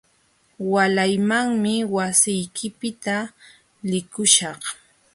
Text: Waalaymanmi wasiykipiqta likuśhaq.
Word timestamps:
Waalaymanmi 0.71 1.73
wasiykipiqta 1.95 3.15
likuśhaq. 3.89 4.61